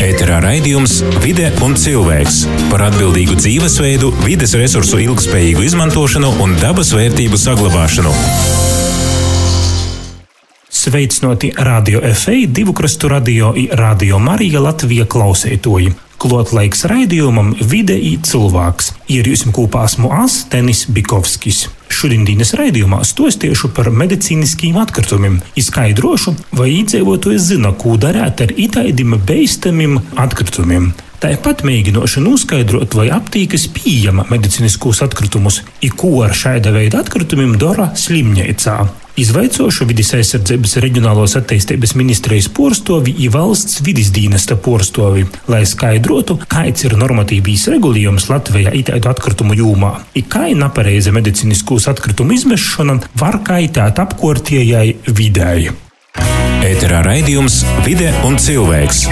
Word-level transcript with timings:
Ēterā 0.00 0.38
raidījums 0.40 0.94
Vide 1.20 1.50
un 1.60 1.74
cilvēks 1.76 2.38
par 2.70 2.86
atbildīgu 2.86 3.34
dzīvesveidu, 3.36 4.08
vides 4.24 4.54
resursu 4.56 4.96
ilgspējīgu 5.04 5.66
izmantošanu 5.66 6.30
un 6.40 6.54
dabas 6.56 6.94
vērtību 6.96 7.36
saglabāšanu. 7.36 8.12
Sveicināti 10.72 11.50
Radio 11.68 12.00
FA, 12.14 12.38
divu 12.48 12.72
krastu 12.72 13.10
radio, 13.12 13.52
radio 13.76 14.16
Marija 14.24 14.62
Latvija 14.64 15.04
klausētoji. 15.04 15.92
Klot 16.20 16.54
laiks 16.56 16.86
raidījumam 16.88 17.52
Vide 17.60 17.98
i 18.00 18.14
cilvēks. 18.24 18.94
Ir 19.12 19.28
jūs 19.28 19.44
kopā 19.52 19.84
esmu 19.90 20.14
As 20.22 20.46
Tenis 20.48 20.86
Bikovskis. 20.88 21.66
Šodienas 21.90 22.54
raidījumā 22.58 23.02
stostiešu 23.04 23.72
par 23.76 23.90
medicīniskiem 23.90 24.78
atkritumiem, 24.80 25.40
izskaidrošu, 25.58 26.36
vai 26.56 26.70
iedzīvotāji 26.78 27.44
zina, 27.50 27.74
ko 27.76 27.96
darīt 28.00 28.44
ar 28.46 28.54
itaidim 28.56 29.18
beistamiem 29.26 29.98
atkritumiem. 30.24 30.92
Tāpat 31.20 31.60
mēģināšu 31.68 32.22
noskaidrot, 32.24 32.94
vai 32.96 33.10
aptīkas 33.12 33.66
pieejama 33.76 34.24
medicīniskos 34.30 35.02
atkritumus, 35.04 35.58
i 35.84 35.90
ko 35.92 36.22
ar 36.24 36.32
šāda 36.32 36.72
veida 36.72 37.02
atkritumiem 37.04 37.58
dara 37.60 37.90
slimnīcā. 37.92 38.76
Izvaicošu 39.20 39.84
vidus 39.90 40.14
aizsardzības 40.16 40.78
reģionālās 40.80 41.34
attīstības 41.36 41.92
ministrijas 41.98 42.48
porstovi 42.56 43.12
i 43.20 43.28
valsts 43.28 43.82
vidus 43.84 44.08
dienesta 44.16 44.56
porstovi, 44.56 45.26
lai 45.52 45.60
skaidrotu, 45.68 46.38
kāds 46.48 46.88
ir 46.88 46.96
normatīvīs 46.96 47.66
regulējums 47.74 48.30
Latvijā 48.32 48.72
itāļu 48.80 49.12
atkritumu 49.12 49.58
jūmā, 49.60 49.92
i 50.16 50.24
kā 50.24 50.46
nepareiza 50.56 51.12
medicīniskos 51.12 51.90
atkritumu 51.92 52.38
izmešana 52.38 52.96
var 53.20 53.42
kaitēt 53.44 54.00
apkārtējai 54.06 55.12
videi. 55.12 55.68
Ēterā 56.60 57.00
raidījums 57.06 57.62
Vide 57.86 58.10
un 58.28 58.36
cilvēks 58.40 59.06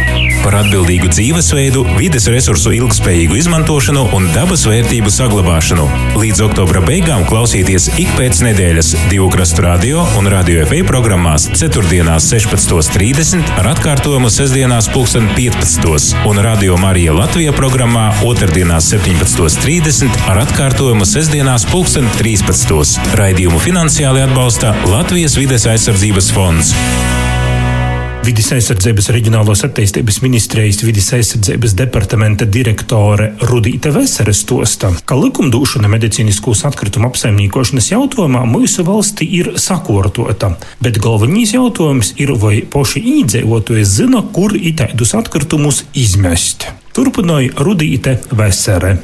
par 0.45 0.55
atbildīgu 0.63 1.09
dzīvesveidu, 1.11 1.83
vides 1.99 2.29
resursu 2.31 2.71
ilgspējīgu 2.77 3.37
izmantošanu 3.41 4.05
un 4.17 4.29
dabas 4.33 4.63
vērtību 4.69 5.11
saglabāšanu. 5.13 5.87
Līdz 6.17 6.43
oktobra 6.47 6.81
beigām 6.85 7.25
klausieties 7.29 7.89
ik 8.01 8.13
pēc 8.17 8.41
nedēļas 8.47 8.95
krastu 9.35 9.65
radio 9.67 10.05
un 10.17 10.31
radio 10.33 10.65
FA 10.69 10.81
programmās 10.89 11.49
4. 11.53 11.83
16.30 11.85 13.53
ar 13.61 13.71
atkārtojumu 13.75 14.31
sestdienās 14.33 14.89
15. 14.95 16.17
un 16.29 16.41
radio 16.45 16.79
Marija 16.81 17.17
Latvija 17.17 17.53
programmā 17.57 18.07
2. 18.23 18.65
17.30 18.89 20.23
ar 20.31 20.45
atkārtojumu 20.47 21.09
sestdienās 21.09 21.67
13. 21.69 23.13
Raidījumu 23.21 23.61
finansiāli 23.61 24.25
atbalsta 24.25 24.73
Latvijas 24.89 25.37
vides 25.41 25.69
aizsardzības 25.69 26.33
fonds. 26.33 26.73
Vides 28.27 28.49
aizsardzības 28.53 29.09
reģionālās 29.15 29.63
attīstības 29.67 30.19
ministrijas 30.25 30.83
vides 30.85 31.07
aizsardzības 31.17 31.75
departamenta 31.79 32.47
direktore 32.49 33.31
Rudīte 33.51 33.93
Vesere 33.95 34.35
stosta, 34.37 34.91
ka 35.09 35.17
likumdošana 35.19 35.91
medicīniskos 35.93 36.65
atkritumu 36.69 37.09
apsaimniekošanas 37.13 37.91
jautājumā 37.93 38.43
mūsu 38.51 38.85
valstī 38.89 39.29
ir 39.41 39.53
sakārtota, 39.61 40.55
bet 40.85 41.01
galvenais 41.03 41.55
jautājums 41.57 42.15
ir, 42.21 42.35
vai 42.43 42.63
paši 42.63 43.05
iedzīvotāji 43.19 43.87
zina, 43.89 44.25
kur 44.35 44.57
itādus 44.59 45.15
atkritumus 45.19 45.85
izmest. 45.95 46.69
Turpināja 46.99 47.55
Rudīte 47.63 48.19
Vesere. 48.35 48.99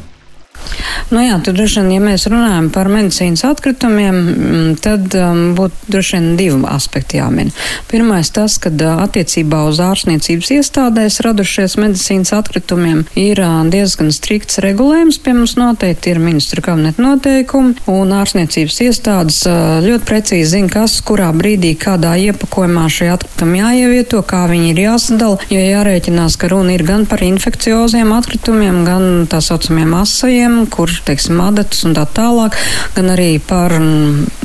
Nu 1.13 1.21
jā, 1.23 1.37
tad 1.45 1.57
droši 1.59 1.83
vien, 1.83 1.91
ja 1.95 2.03
mēs 2.03 2.27
runājam 2.31 2.71
par 2.75 2.89
medicīnas 2.93 3.45
atkritumiem, 3.47 4.77
tad 4.83 5.15
um, 5.19 5.43
būtu 5.59 5.93
droši 5.93 6.17
vien 6.17 6.29
divi 6.39 6.61
aspekti 6.71 7.21
jāmin. 7.21 7.53
Pirmais 7.91 8.31
tas, 8.35 8.57
ka 8.63 8.73
uh, 8.73 9.03
attiecībā 9.05 9.65
uz 9.69 9.81
ārstniecības 9.85 10.51
iestādēs 10.57 11.21
radušies 11.27 11.77
medicīnas 11.81 12.33
atkritumiem 12.37 13.05
ir 13.21 13.43
uh, 13.45 13.61
diezgan 13.71 14.13
strikts 14.15 14.61
regulējums 14.65 15.21
pie 15.25 15.37
mums 15.37 15.57
noteikti, 15.61 16.15
ir 16.15 16.23
ministra 16.23 16.65
kabineta 16.65 17.05
noteikumi, 17.05 17.77
un 17.93 18.15
ārstniecības 18.17 18.81
iestādes 18.89 19.43
uh, 19.51 19.79
ļoti 19.85 20.09
precīzi 20.09 20.51
zina, 20.57 20.73
kas 20.73 20.97
kurā 21.05 21.31
brīdī, 21.37 21.75
kādā 21.81 22.15
iepakojumā 22.31 22.87
šie 22.93 23.11
atkritumi 23.15 23.61
jāievieto, 23.61 24.23
kā 24.27 24.45
viņi 24.51 24.73
ir 24.73 24.83
jāsadala, 24.87 25.41
jo 25.53 25.61
jārēķinās, 25.61 26.39
ka 26.41 26.51
runa 26.53 26.75
ir 26.75 26.87
gan 26.87 27.07
par 27.11 27.23
infekcioziem 27.27 28.13
atkritumiem, 28.17 28.83
gan 28.89 29.09
tā 29.31 29.41
saucamiem 29.45 29.95
asajiem, 30.01 30.54
kur, 30.73 30.91
teiksim, 31.07 31.41
adatus 31.45 31.85
un 31.89 31.97
tā 31.97 32.07
tālāk, 32.17 32.57
gan 32.97 33.13
arī 33.15 33.37
par 33.43 33.75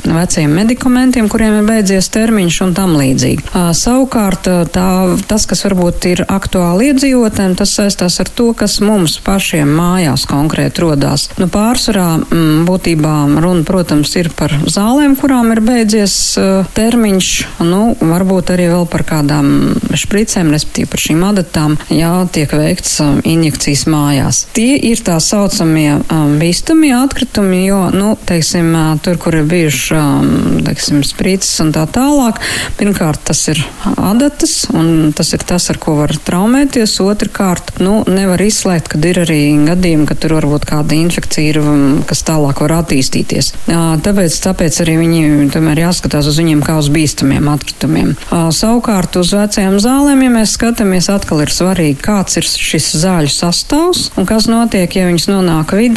veciem 0.04 0.52
medikamentiem, 0.56 1.28
kuriem 1.30 1.60
ir 1.60 1.68
beidzies 1.68 2.08
termiņš 2.12 2.60
un 2.64 2.74
tam 2.76 2.94
līdzīgi. 2.98 3.50
Savukārt, 3.76 4.48
tā, 4.74 4.86
tas, 5.30 5.46
kas 5.48 5.64
varbūt 5.66 6.08
ir 6.10 6.24
aktuāli 6.26 6.90
iedzīvotēm, 6.90 7.54
tas 7.58 7.74
saistās 7.78 8.18
ar 8.22 8.30
to, 8.34 8.50
kas 8.56 8.78
mums 8.84 9.18
pašiem 9.24 9.70
mājās 9.76 10.26
konkrēti 10.30 10.84
rodās. 10.84 11.28
Nu, 11.40 11.48
pārsvarā 11.52 12.08
m, 12.20 12.64
būtībā 12.68 13.14
runa, 13.40 13.64
protams, 13.68 14.14
ir 14.20 14.32
par 14.36 14.54
zālēm, 14.66 15.16
kurām 15.20 15.52
ir 15.54 15.62
beidzies 15.64 16.16
termiņš, 16.76 17.30
nu, 17.68 17.82
varbūt 18.00 18.54
arī 18.56 18.70
vēl 18.72 18.86
par 18.90 19.06
kādām 19.08 19.52
špricēm, 19.94 20.52
respektīvi 20.54 20.90
par 20.90 21.04
šīm 21.04 21.24
adatām, 21.30 21.76
jā, 21.92 22.12
tiek 22.32 22.52
veikts 22.56 22.98
injekcijas 23.28 23.86
mājās. 23.90 24.44
Tie 24.56 24.74
ir 24.90 25.02
tā 25.04 25.18
saucamie 25.22 25.99
um, 26.08 26.36
bīstamie 26.40 26.92
atkritumi, 26.96 27.64
jo, 27.66 27.80
nu, 27.94 28.14
teiksim, 28.26 28.72
tur, 29.04 29.18
kur 29.20 29.36
ir 29.40 29.46
bijuši, 29.50 29.94
um, 29.98 30.60
teiksim, 30.66 31.02
sprites 31.06 31.50
un 31.62 31.72
tā 31.74 31.86
tālāk, 31.90 32.40
pirmkārt, 32.78 33.22
tas 33.30 33.42
ir 33.52 33.60
adatas, 33.96 34.64
un 34.74 35.12
tas 35.16 35.32
ir 35.36 35.44
tas, 35.46 35.68
ar 35.72 35.80
ko 35.82 35.96
var 36.00 36.14
traumēties. 36.26 36.98
Otrakārt, 37.04 37.76
nu, 37.82 38.00
nevar 38.08 38.42
izslēgt, 38.44 38.90
kad 38.94 39.06
ir 39.08 39.22
arī 39.24 39.40
gadījumi, 39.66 40.06
ka 40.08 40.16
tur 40.20 40.36
varbūt 40.38 40.66
kāda 40.68 40.96
infekcija 40.98 41.54
ir, 41.54 41.60
um, 41.62 42.00
kas 42.08 42.24
tālāk 42.28 42.62
var 42.64 42.76
attīstīties. 42.80 43.52
Uh, 43.66 43.94
tāpēc, 44.04 44.36
tāpēc 44.46 44.80
arī 44.84 44.96
viņi 45.00 45.50
tomēr 45.54 45.84
jāskatās 45.86 46.28
uz 46.30 46.40
viņiem 46.40 46.64
kā 46.66 46.78
uz 46.80 46.90
bīstamiem 46.92 47.50
atkritumiem. 47.52 48.14
Uh, 48.30 48.48
savukārt, 48.54 49.18
uz 49.20 49.34
vecajām 49.36 49.78
zālēm, 49.82 50.24
ja 50.26 50.34
mēs 50.40 50.56
skatāmies, 50.58 51.10
atkal 51.12 51.44
ir 51.44 51.52
svarīgi, 51.54 51.98
kāds 52.04 52.38
ir 52.40 52.46
šis 52.46 52.92
zāļu 53.02 53.32
sastāvs 53.32 54.10
un 54.18 54.28
kas 54.28 54.48
notiek, 54.50 54.90
ja 54.96 55.08
viņas 55.08 55.28
nonāk 55.30 55.74
vidē, 55.76 55.89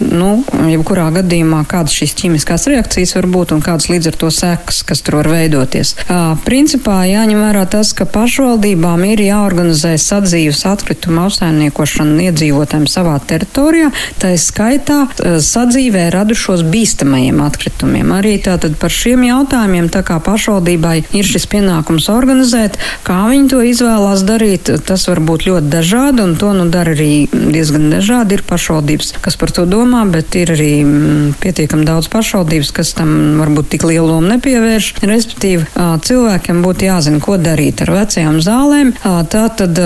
nu, 0.00 0.30
jebkurā 0.70 1.08
gadījumā, 1.14 1.62
kādas 1.70 1.94
šīs 1.96 2.16
ķīmiskās 2.20 2.66
reakcijas 2.70 3.14
var 3.18 3.28
būt 3.30 3.54
un 3.56 3.64
kādas 3.64 3.88
līdz 3.92 4.10
ar 4.12 4.18
to 4.20 4.30
sekas, 4.34 4.82
kas 4.86 5.04
tur 5.06 5.20
var 5.20 5.30
veidoties. 5.32 5.94
Uh, 6.04 6.34
principā 6.44 7.02
jāņem 7.08 7.40
vērā 7.44 7.64
tas, 7.70 7.92
ka 7.96 8.06
pašvaldībām 8.10 9.04
ir 9.10 9.24
jāorganizē 9.24 9.94
sadzīves 10.00 10.64
atkritumu 10.68 11.26
apsaimniekošana 11.28 12.28
iedzīvotājiem 12.28 12.86
savā 12.90 13.16
teritorijā, 13.30 13.90
tā 14.20 14.34
ir 14.34 14.42
skaitā 14.42 15.00
sadzīvē 15.20 16.08
radušos 16.14 16.64
bīstamajiem 16.70 17.40
atkritumiem. 17.44 18.12
Arī 18.16 18.36
tātad 18.44 18.76
par 18.80 18.92
šiem 18.94 19.24
jautājumiem, 19.28 19.90
tā 19.92 20.02
kā 20.06 20.18
pašvaldībai 20.24 20.96
ir 21.16 21.28
šis 21.28 21.46
pienākums 21.50 22.08
organizēt, 22.12 22.78
kā 23.06 23.20
viņi 23.30 23.48
to 23.52 23.62
izvēlās 23.66 24.24
darīt, 24.28 24.72
tas 24.86 25.06
var 25.10 25.22
būt 25.24 25.46
ļoti 25.48 25.72
dažādi, 25.72 26.24
un 26.24 26.36
to 26.40 26.52
nu 26.56 26.68
dara 26.72 26.94
arī 26.96 27.28
diezgan 27.32 27.90
dažādi. 27.92 28.38
Ir 28.38 28.44
pašvaldības, 28.46 29.14
kas 29.24 29.29
par 29.38 29.52
to 29.54 29.66
domā, 29.68 30.04
bet 30.10 30.34
ir 30.38 30.54
arī 30.54 30.70
mm, 30.84 31.34
pietiekami 31.42 31.86
daudz 31.88 32.10
pašvaldības, 32.12 32.72
kas 32.76 32.94
tam 32.98 33.12
varbūt 33.40 33.70
tik 33.74 33.86
lielu 33.88 34.06
lomu 34.08 34.32
nepievērš. 34.34 34.92
Respektīvi, 35.10 35.66
cilvēkiem 36.06 36.62
būtu 36.64 36.88
jāzina, 36.88 37.20
ko 37.24 37.36
darīt 37.40 37.84
ar 37.84 37.94
vecajām 37.98 38.40
zālēm. 38.44 38.94
Tā 39.02 39.44
tad 39.58 39.78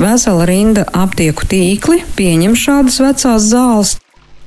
vesela 0.00 0.46
rinda 0.50 0.86
aptieku 0.90 1.48
tīkli 1.50 2.04
pieņem 2.18 2.58
šādas 2.58 3.02
vecās 3.04 3.50
zāles. 3.50 3.96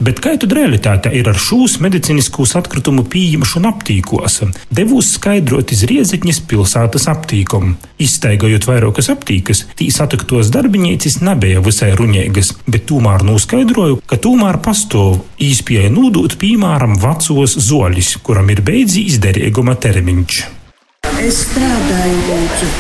Bet 0.04 0.20
kā 0.20 0.34
tad 0.36 0.52
realitāte 0.52 1.12
ir 1.16 1.28
ar 1.32 1.38
šūs 1.40 1.78
medicīniskos 1.84 2.58
atkritumu 2.60 3.06
pieņemšanu 3.08 3.70
aptīkos? 3.70 4.40
Devos 4.74 5.14
skaidrot 5.16 5.72
iz 5.72 5.86
Riezekņas 5.88 6.42
pilsētas 6.50 7.06
aptīkumu. 7.12 7.78
Izstaigājot 8.04 8.68
vairākas 8.68 9.08
aptīkas, 9.14 9.64
tīs 9.80 10.02
ataktos 10.04 10.50
darbinīcis 10.52 11.22
nebija 11.24 11.62
visai 11.64 11.94
ruņēgas, 11.96 12.52
bet 12.68 12.88
tomēr 12.92 13.24
noskaidroju, 13.30 14.02
ka 14.10 14.20
tomēr 14.26 14.60
pastāv 14.66 15.22
īspēja 15.40 15.94
nūdot, 15.94 16.36
piemēram, 16.42 16.98
vecos 17.00 17.56
zoļus, 17.70 18.18
kuram 18.28 18.52
ir 18.52 18.64
beidzi 18.66 19.06
izderīguma 19.14 19.78
termiņš. 19.86 20.42
Es 21.24 21.46
strādāju, 21.46 22.20
lūdzu. 22.28 22.74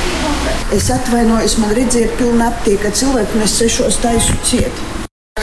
Es 0.75 0.89
atvainojos, 0.91 1.55
man 1.61 1.71
redzēja 1.77 2.11
pilna 2.19 2.51
aptieka 2.51 2.91
cilvēku, 2.91 3.45
es 3.45 3.55
sešos 3.61 4.01
taisu 4.03 4.35
ciet. 4.49 4.83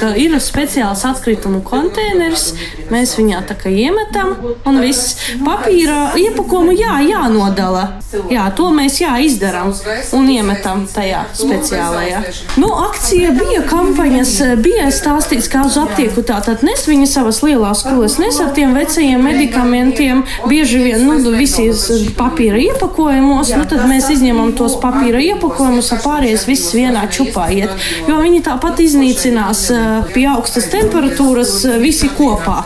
Ir 0.01 0.35
speciāls 0.41 1.03
atkritumu 1.05 1.61
konteineris, 1.67 2.55
mēs 2.93 3.17
viņā 3.19 3.43
tā 3.49 3.57
kā 3.59 3.71
iemetam, 3.71 4.33
un 4.67 4.79
viss 4.81 5.33
papīra 5.45 6.15
iepakojumu 6.19 6.75
jā, 6.79 7.01
jānodala. 7.05 7.83
Jā, 8.31 8.47
to 8.57 8.71
mēs 8.75 9.01
jā 9.03 9.13
izdarām 9.23 9.73
un 10.17 10.31
iemetam 10.31 10.87
tajā 10.91 11.25
speciālajā. 11.37 12.23
Nu, 12.63 12.71
akcija 12.87 13.33
bija 13.37 13.65
kampaņas, 13.71 14.33
bija 14.63 14.89
stāstīts, 14.95 15.51
kā 15.53 15.65
uz 15.69 15.77
aptieku 15.81 16.25
tātad 16.27 16.65
nes 16.67 16.87
viņa 16.89 17.11
savas 17.11 17.43
lielās 17.45 17.85
krulas, 17.87 18.19
nes 18.23 18.41
ar 18.43 18.55
tiem 18.57 18.75
vecajiem 18.79 19.23
medikamentiem, 19.27 20.25
bieži 20.51 20.83
vien, 20.85 21.07
nu, 21.07 21.35
visīs 21.37 21.87
papīra 22.19 22.63
iepakojumos, 22.71 23.53
nu, 23.59 23.69
tad 23.69 23.85
mēs 23.91 24.11
izņemam 24.17 24.55
tos 24.59 24.79
papīra 24.83 25.23
iepakojumus, 25.33 25.93
un 25.95 26.03
pārējais 26.07 26.49
viss 26.49 26.75
vienā 26.79 27.05
čupā 27.13 27.51
iet. 27.59 27.91
Jo 28.09 28.19
viņi 28.25 28.43
tāpat 28.49 28.83
iznīcinās 28.87 29.67
pie 30.15 30.27
augstas 30.31 30.69
temperatūras 30.73 31.63
visi 31.83 32.11
kopā. 32.17 32.59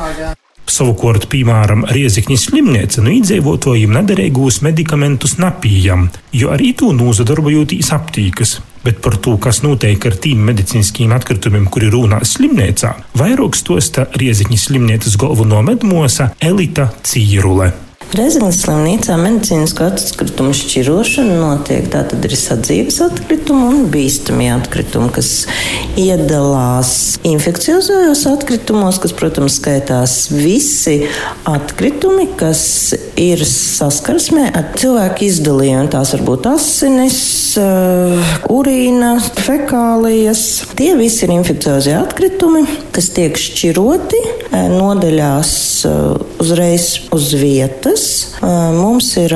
Savukārt, 0.75 1.27
piemēram, 1.29 1.85
Riezikņas 1.93 2.47
slimnīca 2.49 3.03
no 3.05 3.13
iedzīvotājiem 3.13 3.93
nederīgos 3.95 4.63
medikamentus 4.65 5.37
napījam, 5.39 6.07
jo 6.33 6.49
arī 6.55 6.73
to 6.79 6.89
nozadarbojotīs 6.97 7.93
aptīkas. 7.95 8.57
Bet 8.85 9.01
par 9.05 9.19
to, 9.21 9.37
kas 9.41 9.63
notiek 9.65 10.03
ar 10.09 10.17
tīm 10.21 10.43
medicīniskiem 10.49 11.13
atkritumiem, 11.17 11.69
kuri 11.73 11.93
runās 11.93 12.35
slimnīcā, 12.39 12.95
vairāk 13.21 13.57
stosta 13.61 14.09
Riezikņas 14.17 14.69
slimnīcas 14.71 15.19
galveno 15.21 15.63
medmosa 15.65 16.33
Elita 16.41 16.91
Cīrule. 17.05 17.73
Reizes 18.15 18.61
slimnīcā 18.63 19.17
medicīnisko 19.19 19.89
atkritumu 19.91 20.53
šķirošana 20.55 21.35
notiek. 21.35 21.89
Tā 21.91 22.05
tad 22.07 22.23
ir 22.23 22.37
sadzīves 22.39 23.01
atkritumi 23.03 23.65
un 23.67 23.89
bīstamie 23.91 24.53
atkritumi, 24.55 25.09
kas 25.17 25.31
iedalās 25.99 26.93
infekciozajos 27.27 28.23
atkritumos, 28.31 29.01
kas, 29.03 29.15
protams, 29.19 29.57
skaitās 29.59 30.15
visi 30.31 31.09
atkritumi, 31.51 32.29
kas 32.39 32.63
ir 33.19 33.43
saskarsmē 33.49 34.47
ar 34.61 34.71
cilvēku 34.79 35.27
izdalījumu. 35.27 35.91
Tās 35.97 36.15
var 36.15 36.25
būt 36.29 36.47
asinis, 36.53 37.19
uh, 37.59 38.37
urīna, 38.55 39.17
fekālijas. 39.43 40.45
Tie 40.79 40.93
visi 41.01 41.27
ir 41.27 41.35
infekciozie 41.41 41.99
atkritumi, 41.99 42.63
kas 42.95 43.11
tiek 43.19 43.43
šķiroti 43.43 44.23
uh, 44.23 44.71
nodaļās 44.71 45.59
uh, 45.91 46.39
uzreiz 46.45 46.93
uz 47.15 47.33
vietas 47.43 48.04
krāsas. 48.05 48.35
Mums 48.75 49.15
ir 49.17 49.33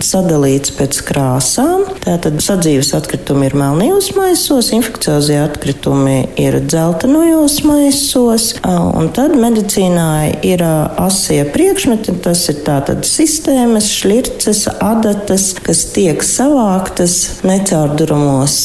sadalīts 0.00 0.72
pēc 0.76 1.00
krāsām. 1.04 1.84
Tātad 2.00 2.40
sadzīves 2.40 2.94
atkritumi 2.96 3.48
ir 3.48 3.56
melnījos 3.58 4.14
maisos, 4.16 4.70
infekciozie 4.72 5.40
atkritumi 5.42 6.30
ir 6.40 6.60
dzeltenojos 6.64 7.60
maisos, 7.68 8.54
un 8.64 9.10
tad 9.12 9.34
medicīnā 9.36 10.40
ir 10.46 10.62
asie 10.64 11.44
priekšmeti. 11.52 12.16
Tas 12.24 12.46
ir 12.52 12.62
tātad 12.64 13.04
sistēmas, 13.08 13.90
šļirces, 13.90 14.66
adatas, 14.80 15.50
kas 15.60 15.84
tiek 15.94 16.24
savāktas 16.24 17.42
necaurdurumos 17.44 18.56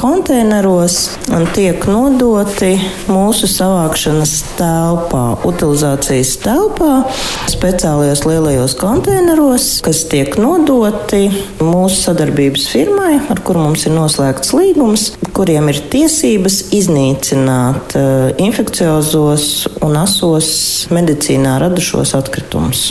konteineros 0.00 0.98
un 1.34 1.46
tiek 1.54 1.84
nodoti 1.90 2.72
mūsu 3.10 3.50
savākšanas 3.50 4.34
telpā, 4.56 5.24
utilizācijas 5.48 6.36
telpā, 6.44 7.02
speciālajos 7.50 8.24
lielajos 8.28 8.59
lielajos 8.60 8.76
konteineros, 8.76 9.66
kas 9.80 10.02
tiek 10.10 10.34
nodoti 10.36 11.30
mūsu 11.64 11.96
sadarbības 11.96 12.66
firmai, 12.68 13.14
ar 13.32 13.40
kuru 13.40 13.62
mums 13.62 13.86
ir 13.88 13.94
noslēgts 13.94 14.52
līgums, 14.52 15.04
kuriem 15.32 15.70
ir 15.72 15.78
tiesības 15.88 16.66
iznīcināt 16.76 17.96
uh, 17.96 18.26
infekciozos 18.36 19.46
un 19.80 19.96
asos 19.96 20.50
medicīnā 20.92 21.56
radušos 21.62 22.12
atkritumus. 22.18 22.90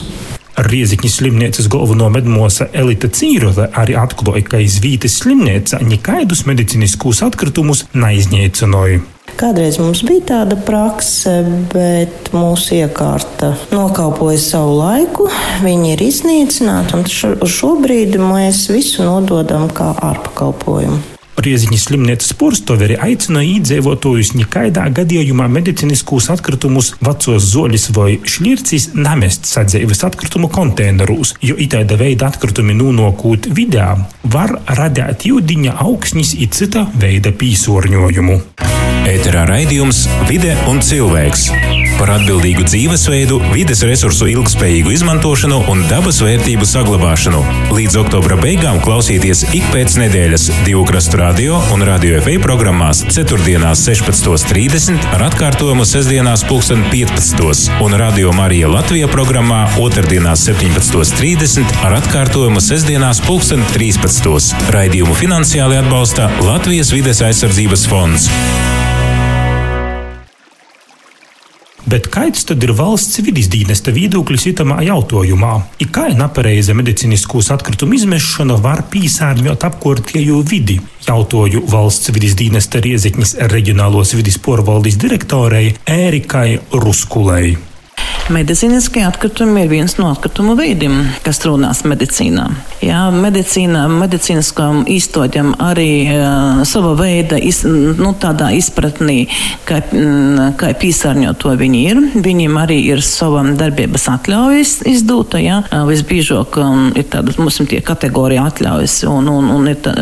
Rieziņas 0.57 1.19
slimnīcas 1.21 1.69
galveno 1.69 2.09
medmosa 2.09 2.65
Elita 2.73 3.11
Cīrole 3.13 3.69
arī 3.77 3.93
atklāja, 3.99 4.47
ka 4.49 4.63
izvītas 4.65 5.21
slimnīca 5.21 5.83
nekādus 5.85 6.47
medicīniskus 6.49 7.21
atkritumus 7.29 7.85
neizniecināja. 7.93 9.05
Kādreiz 9.37 9.77
mums 9.81 10.01
bija 10.07 10.25
tāda 10.33 10.57
prakse, 10.65 11.35
bet 11.73 12.31
mūsu 12.35 12.79
iekārta 12.79 13.53
nokalpoja 13.73 14.39
savu 14.41 14.79
laiku. 14.79 15.29
Viņi 15.63 15.93
ir 15.93 16.03
iznīcināti, 16.07 16.97
un 16.97 17.07
šo, 17.11 17.35
šobrīd 17.59 18.17
mēs 18.23 18.65
visu 18.73 19.05
nododam 19.05 19.69
kā 19.69 19.93
ārpakalpojumu. 20.09 21.18
Rieziņas 21.39 21.85
slimnīcas 21.87 22.33
porcelāna 22.39 22.97
aicināja 23.05 23.55
iedzīvotājus 23.57 24.33
nekādā 24.35 24.85
gadījumā 24.95 25.47
medicīniskos 25.51 26.29
atkritumus, 26.33 26.91
vecos 27.03 27.47
zoļus 27.53 27.89
vai 27.95 28.17
šķircis 28.19 28.89
nemest 28.97 29.47
sadzīves 29.49 30.03
atkritumu 30.07 30.51
konteinerus, 30.51 31.35
jo 31.41 31.55
itāda 31.55 31.97
veida 31.99 32.29
atkritumi 32.29 32.75
nonākot 32.77 33.49
vidē 33.55 33.87
var 34.35 34.57
radīt 34.79 35.29
jūdiņa 35.29 35.77
augsnis 35.85 36.35
un 36.35 36.51
cita 36.59 36.87
veida 36.99 37.31
pīsorņojumu. 37.35 38.41
Ēterā 39.09 39.47
raidījums 39.49 40.03
Vide 40.27 40.51
un 40.69 40.83
cilvēks 40.85 41.47
par 41.99 42.13
atbildīgu 42.13 42.63
dzīvesveidu, 42.63 43.39
vides 43.51 43.81
resursu 43.87 44.29
ilgspējīgu 44.31 44.93
izmantošanu 44.95 45.57
un 45.71 45.81
dabas 45.89 46.21
vērtību 46.23 46.67
saglabāšanu. 46.69 47.41
Līdz 47.75 47.97
oktobra 48.03 48.37
beigām 48.39 48.79
klausieties 48.83 49.41
ik 49.49 49.65
pēc 49.73 49.97
nedēļas 49.99 50.45
divu 50.67 50.85
krastu 50.87 51.19
radio 51.29 51.61
un 51.73 51.83
radio 51.85 52.17
FA 52.21 52.31
programmās 52.41 53.03
4.16.30 53.05 55.03
ar 55.13 55.27
atkārtojumu 55.27 55.85
sestdienās 55.85 56.41
15. 56.89 57.69
un 57.85 57.93
radio 58.01 58.31
Marija 58.33 58.71
Latvija 58.71 59.11
programmā 59.13 59.59
otrdienās 59.77 60.47
17.30 60.49 61.85
ar 61.85 61.99
atkārtojumu 61.99 62.63
sestdienās 62.65 63.21
13. 63.75 64.73
Raidījumu 64.73 65.13
finansiāli 65.21 65.77
atbalsta 65.83 66.31
Latvijas 66.41 66.89
vides 66.97 67.21
aizsardzības 67.29 67.85
fonds. 67.93 68.31
Bet 71.87 72.09
kāds 72.11 72.43
tad 72.49 72.63
ir 72.65 72.73
valsts 72.75 73.21
vidas 73.23 73.47
dienesta 73.51 73.93
viedoklis 73.95 74.47
itamā 74.51 74.81
jautājumā? 74.87 75.53
Ir 75.79 75.91
kā 75.95 76.09
nepareiza 76.17 76.75
medicīniskos 76.77 77.51
atkritumu 77.55 77.95
izmešana 77.99 78.59
var 78.59 78.83
pīsārņot 78.91 79.63
apkārtējo 79.69 80.41
vidi? 80.49 80.79
Jautāju 81.07 81.63
valsts 81.71 82.11
vidas 82.15 82.35
dienesta 82.39 82.83
Riezekņas 82.83 83.37
reģionālos 83.53 84.13
vidas 84.17 84.37
porvaldes 84.43 84.99
direktorei 84.99 85.73
Ērikai 85.87 86.59
Ruskulei. 86.75 87.57
Medicīniskie 88.29 89.01
atkritumi 89.07 89.63
ir 89.63 89.71
viens 89.71 89.95
no 89.97 90.11
atkritumu 90.13 90.53
veidiem, 90.59 90.99
kas 91.25 91.41
runās 91.47 91.81
medicīnā. 91.87 92.45
Jā, 92.85 93.07
medicīnā, 93.11 93.87
medicīniskām 93.91 94.83
īstoģiem 94.89 95.55
arī 95.65 95.89
uh, 96.13 96.61
sava 96.69 96.93
veida 96.99 97.39
iz, 97.41 97.63
nu, 97.65 98.11
tādā 98.21 98.51
izpratnī, 98.55 99.23
kā, 99.67 99.81
mm, 99.81 100.53
kā 100.59 100.69
piesārņot 100.79 101.39
to 101.41 101.55
viņi 101.59 101.81
ir. 101.89 102.01
Viņiem 102.21 102.59
arī 102.61 102.77
ir 102.91 103.01
sava 103.05 103.41
darbības 103.57 104.05
atļaujas 104.13 104.75
izdota. 104.89 105.41
Jā. 105.41 105.63
Visbiežāk 105.89 106.59
um, 106.61 106.89
ir 106.99 107.09
tāda, 107.11 107.33
mums 107.41 107.59
ir 107.63 107.69
tie 107.73 107.81
kategorija 107.85 108.45
atļaujas, 108.51 108.99
un, 109.09 109.27
un, 109.33 109.49
un 109.57 109.67
ir 109.73 109.81
tā, 109.83 109.95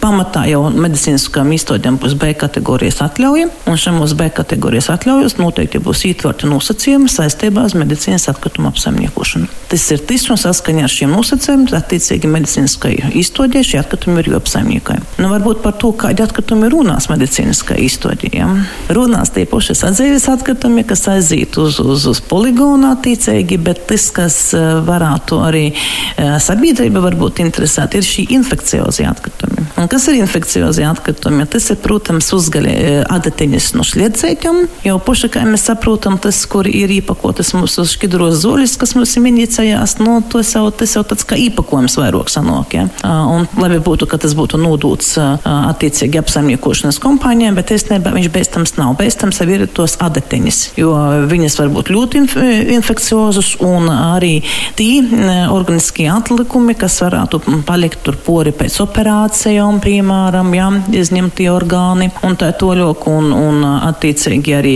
pamatā 0.00 0.46
jau 0.48 0.62
medicīniskām 0.72 1.52
īstoģiem 1.58 1.98
būs 2.00 2.16
B 2.18 2.32
kategorijas 2.38 3.02
atļauja, 3.04 3.50
un 3.68 3.80
šim 3.80 4.00
uz 4.04 4.14
B 4.18 4.30
kategorijas 4.34 4.90
atļaujas 4.94 5.38
noteikti 5.42 5.82
būs 5.82 6.06
ietverti 6.08 6.48
nosacījumi 6.50 7.10
saistībā 7.28 7.48
saistībā 7.48 7.64
ar 7.66 7.74
medicīnas 7.78 8.28
atkritumu 8.30 8.68
apsaimniekošanu. 8.72 9.48
Tas 9.68 9.84
ir 9.92 10.00
tis 10.08 10.28
un 10.30 10.38
saskaņā 10.40 10.84
ar 10.86 10.92
šiem 10.92 11.12
nosacījumiem, 11.12 11.74
attiecīgi 11.76 12.28
medicīniskai 12.30 12.94
izstādē 13.20 13.62
šie 13.64 13.80
atkritumi 13.82 14.22
ir 14.22 14.30
jāapsaimniekojami. 14.32 15.18
Nu, 15.20 15.28
varbūt 15.32 15.62
par 15.62 15.76
to, 15.80 15.92
kādi 15.92 16.24
atkritumi 16.24 16.70
runās 16.72 17.08
medicīniskai 17.10 17.80
izstādē. 17.84 18.30
Ja? 18.32 18.48
Runās 18.88 19.32
tie 19.34 19.46
paši 19.48 19.76
sadzīves 19.78 20.28
atkritumi, 20.32 20.84
kas 20.88 21.06
aiziet 21.08 21.58
uz, 21.60 21.80
uz, 21.80 22.06
uz 22.08 22.20
poligonu 22.20 22.92
attiecīgi, 22.94 23.58
bet 23.60 23.84
tas, 23.88 24.08
kas 24.14 24.38
eh, 24.56 24.68
varētu 24.86 25.40
arī 25.44 25.66
eh, 25.72 26.36
sabiedrība 26.42 27.02
varbūt 27.04 27.42
interesēt, 27.44 27.98
ir 27.98 28.06
šī 28.06 28.28
infekciozie 28.38 29.08
atkritumi. 29.08 29.66
Un 29.78 29.88
kas 29.90 30.08
ir 30.10 30.18
infekciozie 30.18 30.86
atkritumi? 30.88 31.46
Tas 31.50 31.68
ir, 31.70 31.80
protams, 31.84 32.32
uzgaļi 32.34 32.74
eh, 32.74 33.00
adatiņas 33.18 33.72
no 33.76 33.86
šliedzēķiem, 33.86 34.64
jau 34.88 34.98
paši, 35.04 35.32
kā 35.36 35.44
mēs 35.48 35.68
saprotam, 35.68 36.18
tas, 36.22 36.40
kur 36.50 36.68
ir 36.68 36.90
iepakot 37.18 37.38
tas 37.38 37.52
mūsu 37.56 37.84
šķidros 37.88 38.38
zoļus, 38.42 38.76
kas 38.78 38.94
mums 38.94 39.14
ir 39.16 39.24
minicējās, 39.24 39.98
nu, 39.98 40.20
tas 40.30 40.54
jau, 40.54 40.70
tas 40.70 40.94
jau 40.94 41.02
tāds 41.06 41.26
kā 41.26 41.36
īpakojums 41.38 41.98
vairāk 41.98 42.30
sanāk. 42.30 42.74
Ja? 42.78 42.86
Un 43.04 43.48
labi 43.58 43.80
būtu, 43.82 44.06
ka 44.06 44.18
tas 44.18 44.34
būtu 44.38 44.60
nodūts 44.60 45.16
attiecīgi 45.18 46.20
apsaimniekošanas 46.22 47.00
kompānijām, 47.02 47.58
bet 47.58 47.74
īstenībā 47.74 48.12
viņš 48.14 48.30
beidzams 48.34 48.76
nav. 48.78 48.96
Beidzams 48.98 49.40
jau 49.42 49.48
ir 49.50 49.66
tos 49.74 49.98
adatiņas, 50.00 50.60
jo 50.78 50.94
viņas 51.30 51.58
var 51.60 51.72
būt 51.74 51.92
ļoti 51.94 52.22
inf 52.22 52.36
infekciozas 52.78 53.56
un 53.64 53.88
arī 53.90 54.38
tie 54.78 55.02
organiskie 55.50 56.08
atlikumi, 56.12 56.76
kas 56.78 57.00
varētu 57.02 57.42
palikt 57.66 58.04
tur 58.06 58.18
pori 58.22 58.54
pēc 58.54 58.78
operācijas 58.84 59.48
injekcijām, 59.48 59.78
piemēram, 59.82 60.50
jā, 60.54 60.68
izņemtie 61.00 61.48
orgāni 61.50 62.10
un 62.26 62.36
tā 62.36 62.50
toļok, 62.58 63.06
un, 63.10 63.32
un 63.32 63.64
attiecīgi 63.64 64.54
arī 64.54 64.74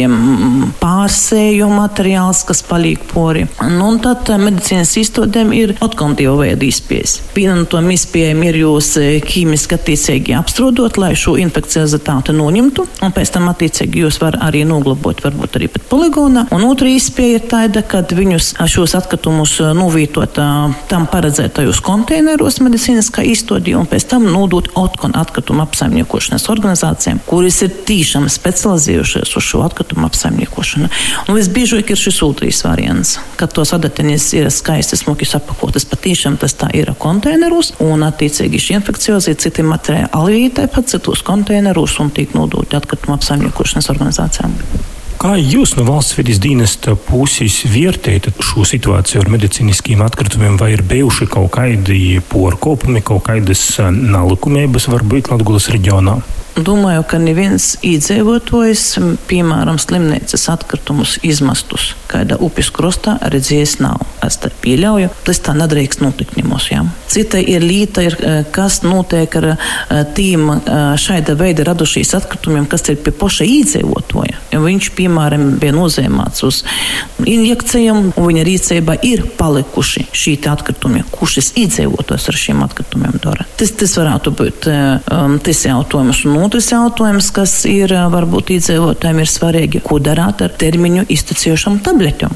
pārsēju 0.80 1.68
materiāls, 2.22 2.44
kas 2.46 2.62
paliek 2.62 3.00
pori. 3.12 3.46
Nu, 3.60 3.88
un 3.90 3.98
tad 4.02 4.28
medicīnas 4.38 4.94
izstādēm 4.96 5.52
ir 5.54 5.74
atkal 5.82 6.14
divu 6.14 6.38
veidu 6.42 6.66
izpējas. 6.66 7.20
Viena 7.34 7.56
no 7.56 7.66
tām 7.66 7.90
izpējām 7.90 8.42
ir 8.46 8.58
jūs 8.62 8.94
ķīmiski 9.26 9.76
attiecīgi 9.76 10.36
apstrādot, 10.38 10.98
lai 10.98 11.14
šo 11.16 11.36
infekciozitāti 11.40 12.34
noņemtu, 12.36 12.86
un 13.02 13.14
pēc 13.14 13.32
tam 13.34 13.48
attiecīgi 13.50 14.04
jūs 14.04 14.20
var 14.22 14.38
arī 14.40 14.64
noglabot, 14.68 15.22
varbūt 15.24 15.58
arī 15.58 15.68
pat 15.72 15.86
poligonā. 15.90 16.46
Un 16.52 16.66
otra 16.68 16.90
izpēja 16.90 17.40
ir 17.40 17.46
tāda, 17.50 17.82
kad 17.82 18.12
viņus 18.12 18.54
šos 18.70 18.96
atkritumus 18.98 19.58
novietot 19.76 20.38
tam 20.88 21.08
paredzētajos 21.10 21.82
konteineros 21.84 22.60
medicīniskā 22.62 23.24
izstādī 23.32 23.74
un 23.78 23.88
pēc 23.90 24.08
tam 24.12 24.28
nodot 24.30 24.70
otkon 24.78 25.16
atkritumu 25.18 25.64
apsaimniekošanas 25.66 26.48
organizācijām, 26.52 27.22
kuras 27.26 27.62
ir 27.64 27.74
tīšām 27.88 28.28
specializējušies 28.32 29.36
uz 29.38 29.48
šo 29.48 29.62
atkritumu 29.66 30.06
apsaimniekošanu. 30.08 30.90
Un 31.28 31.38
visbiežāk 31.38 31.92
ir 31.92 32.00
šis 32.00 32.11
otrais 32.22 32.60
variants, 32.66 33.16
kad 33.40 33.52
tos 33.56 33.72
adateņas 33.76 34.26
ir 34.36 34.50
skaisti 34.52 34.98
smuki 35.00 35.28
sapakotas, 35.28 35.86
patīšām 35.88 36.36
tas 36.42 36.56
tā 36.58 36.68
ir 36.76 36.92
konteineros 36.98 37.72
un 37.84 38.04
attiecīgi 38.06 38.60
šī 38.60 38.78
infekciozi 38.80 39.36
citi 39.40 39.64
materiāli 39.66 40.10
arī 40.18 40.42
tāpat 40.54 40.92
citos 40.92 41.24
konteineros 41.26 41.96
un 42.02 42.12
tiek 42.12 42.34
nodoti 42.36 42.76
atkrituma 42.76 43.16
apsaimniekošanas 43.16 43.88
organizācijām. 43.94 44.58
Kā 45.22 45.36
jūs 45.38 45.76
no 45.78 45.84
valsts 45.86 46.16
vidas 46.18 46.40
dienesta 46.42 46.96
puses 46.98 47.60
vērtējat 47.70 48.40
šo 48.42 48.64
situāciju 48.66 49.20
ar 49.22 49.28
medicīniskiem 49.30 50.02
atkritumiem? 50.02 50.56
Vai 50.58 50.72
ir 50.74 50.82
bijuši 50.82 51.28
kaut 51.30 51.52
kādi 51.54 52.18
porkopumi, 52.26 53.04
kaut 53.06 53.28
kādas 53.28 53.62
nelikumības 53.94 54.90
varbūt 54.90 55.30
Latvijas 55.30 55.70
reģionā? 55.76 56.16
Domāju, 56.52 57.00
ka 57.08 57.16
neviens 57.16 57.78
iedzīvotājs, 57.80 58.98
piemēram, 59.30 59.78
slimnīcas 59.80 60.44
atkritumus 60.52 61.14
izmastus, 61.24 61.94
kāda 62.10 62.36
upes 62.44 62.68
krastā 62.74 63.14
redzējis 63.32 63.78
nav. 63.80 64.02
Es 64.24 64.36
tā 64.42 64.50
pieļauju, 64.62 65.08
tas 65.24 65.40
tā 65.40 65.54
nedrīkst 65.56 66.02
notikt 66.04 66.36
ņemos. 66.36 66.66
Ja? 66.68 66.82
Cita 67.08 67.40
ir 67.40 67.64
līta, 67.64 68.04
ir, 68.04 68.16
kas 68.52 68.82
notiek 68.84 69.32
ar 69.40 69.48
tīm 70.16 70.50
šāda 71.00 71.38
veida 71.40 71.64
radušīs 71.70 72.12
atkritumiem, 72.20 72.68
kas 72.68 72.84
ir 72.92 73.00
pie 73.00 73.14
poša 73.16 73.48
iedzīvotāja. 73.48 74.42
Viņš, 74.52 74.90
piemēram, 74.98 75.48
bija 75.62 75.72
nozīmēts 75.76 76.44
uz 76.44 76.60
injekcijām, 77.24 78.12
un 78.12 78.28
viņa 78.28 78.44
rīcībā 78.48 78.98
ir 79.08 79.24
palikuši 79.40 80.04
šī 80.12 80.36
atkritumi, 80.52 81.00
kurš 81.14 81.38
šis 81.38 81.50
iedzīvotājs 81.64 82.28
ar 82.28 82.40
šiem 82.44 82.62
atkritumiem 82.66 83.16
dara. 83.24 83.48
Tas, 83.56 83.72
tas 83.78 83.96
varētu 83.96 84.36
būt 84.36 84.68
um, 84.68 85.38
tas 85.40 85.64
jautājums. 85.64 86.22
Un 86.42 86.48
otrs 86.48 86.72
jautājums, 86.72 87.28
kas 87.30 87.52
ir 87.70 87.92
varbūt 88.10 88.48
iedzīvotājiem 88.56 89.20
ir 89.22 89.28
svarīgi, 89.30 89.82
ko 89.86 90.00
darāt 90.02 90.42
ar 90.42 90.50
termiņu 90.58 91.04
iztecējušām 91.14 91.76
tabletēm. 91.86 92.34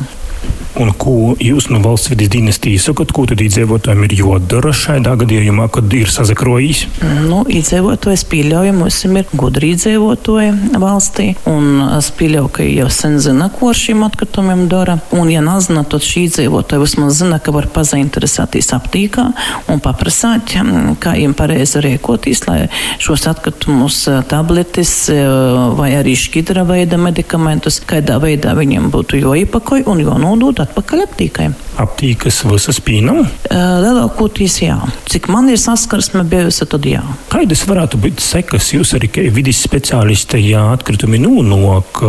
Un 0.76 0.90
ko 0.92 1.32
jūs 1.40 1.70
no 1.72 1.78
valsts 1.80 2.10
vidas 2.12 2.28
dinastijas 2.34 2.84
sakat, 2.90 3.12
ko 3.16 3.22
tad 3.28 3.40
iedzīvotājiem 3.40 4.02
ir 4.04 4.14
jādara 4.18 4.74
šādā 4.76 5.14
gadījumā, 5.22 5.70
kad 5.72 5.92
ir 5.96 6.10
sazakrojis? 6.12 6.82
Nu, 7.24 7.38
iedzīvotājs 7.48 8.26
pieļauj, 8.28 8.72
mums 8.76 8.98
ir 9.06 9.30
gudri 9.32 9.70
iedzīvotāji 9.72 10.76
valstī, 10.82 11.30
un 11.48 11.80
es 11.96 12.10
pieļauju, 12.18 12.50
ka 12.58 12.66
jau 12.68 12.88
sen 12.92 13.16
zina, 13.24 13.48
ko 13.54 13.70
ar 13.72 13.80
šīm 13.80 14.04
atkritumiem 14.04 14.66
dara. 14.68 14.98
Un, 15.16 15.30
ja 15.32 15.40
nezina, 15.44 15.84
tad 15.88 16.04
šī 16.04 16.26
iedzīvotāja 16.26 16.82
vismaz 16.82 17.22
zina, 17.22 17.40
ka 17.40 17.56
var 17.56 17.70
pazainteresēties 17.72 18.68
aptīkā 18.76 19.26
un 19.72 19.80
paprasāt, 19.84 20.58
kā 21.00 21.16
viņiem 21.16 21.36
pareizi 21.40 21.80
rīkoties, 21.86 22.44
lai 22.50 22.58
šos 23.00 23.24
atkritumus, 23.32 24.02
tabletes 24.28 24.94
vai 25.80 25.94
arī 25.96 26.12
šķidra 26.20 26.66
veida 26.68 27.00
medikamentus, 27.00 27.80
kādā 27.88 28.20
veidā 28.20 28.52
viņiem 28.58 28.92
būtu 28.92 29.24
jāiepakoja 29.24 29.88
un 29.88 30.04
jānodod 30.04 30.65
atpakaļ 30.66 31.06
aptīkai. 31.06 31.48
Aptīkas 31.80 32.42
visas 32.48 32.78
pīnam? 32.80 33.24
Lielākoties 33.52 34.60
jā. 34.62 34.76
Cik 35.10 35.28
man 35.32 35.50
ir 35.52 35.58
saskarsme 35.60 36.22
bijusi, 36.28 36.64
tad 36.68 36.86
jā. 36.88 37.02
Kādas 37.32 37.66
varētu 37.68 38.00
būt 38.00 38.22
sekas? 38.24 38.70
Jūs 38.72 38.94
arī 38.96 39.10
kā 39.12 39.24
vidas 39.32 39.60
speciālisti, 39.64 40.40
ja 40.50 40.62
atkritumi 40.72 41.20
nonāk 41.20 42.00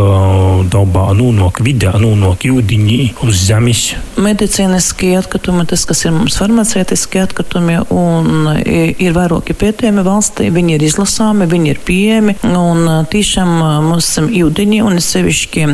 dabā, 0.71 1.07
nonāk 1.17 1.59
vidē, 1.65 1.91
nonāk 1.99 2.47
jūdiņī 2.47 2.99
uz 3.27 3.41
zemes? 3.49 3.81
Medicīniskie 4.23 5.11
atkritumi, 5.19 5.65
tas, 5.67 5.83
kas 5.89 6.05
ir 6.07 6.15
mums 6.15 6.39
farmaceitiskie 6.39 7.21
atkritumi, 7.25 7.79
un 7.93 8.47
ir 8.63 9.15
vairāki 9.17 9.55
pētījumi 9.57 10.05
valstī, 10.07 10.47
viņi 10.53 10.77
ir 10.77 10.87
izlasāmi, 10.87 11.49
viņi 11.51 11.73
ir 11.73 11.83
pieejami, 11.87 12.37
un 12.47 13.05
tiešām 13.11 13.51
mums 13.89 14.13
ir 14.23 14.31
jūdiņi, 14.39 14.81
un 14.87 15.03
sevišķi 15.03 15.67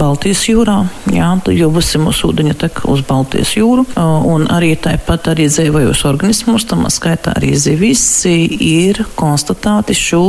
Baltijas 0.00 0.46
jūrā, 0.48 0.78
jā, 1.10 1.34
jo 1.58 1.70
visi 1.74 2.00
mūsu 2.00 2.29
ūdeņi 2.30 2.56
tek 2.60 2.82
uz 2.90 3.02
Baltijas 3.06 3.54
jūru, 3.58 3.84
un 3.96 4.46
arī 4.52 4.72
tāpat 4.80 5.30
arī 5.32 5.48
dzīvojos 5.50 6.04
organismus, 6.08 6.66
tam 6.70 6.86
skaitā 6.90 7.34
arī 7.38 7.52
zivis, 7.58 8.02
ir 8.26 9.02
konstatēti 9.18 9.96
šo, 9.96 10.22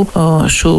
šo 0.52 0.72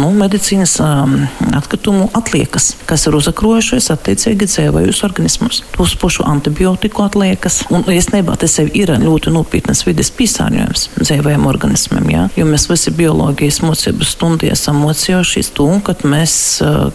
nu, 0.00 0.10
medicīnas 0.20 0.76
atkritumu 0.80 2.08
atliekas, 2.16 2.72
kas 2.88 3.06
ir 3.08 3.16
uzakrojušies 3.18 3.90
attiecīgi 3.94 4.48
dzīvojos 4.50 5.02
organismus. 5.08 5.62
Tos 5.74 5.96
pašu 6.00 6.26
antibiotiku 6.28 7.04
atliekas, 7.06 7.62
un 7.72 7.84
īstenībā 7.90 8.36
tas 8.40 8.58
jau 8.60 8.66
ir 8.66 8.92
ļoti 9.00 9.32
nopietnas 9.34 9.84
vides 9.88 10.12
piesārņojums 10.16 10.88
dzīvojam 11.00 11.46
organismam, 11.50 12.06
jā? 12.12 12.26
jo 12.36 12.46
mēs 12.48 12.68
visi 12.70 12.92
bioloģijas 12.96 13.62
mocību 13.64 14.06
stundi 14.06 14.50
esam 14.52 14.80
mocījušies 14.84 15.52
to, 15.56 15.68
ka 15.86 15.96
mēs, 16.04 16.34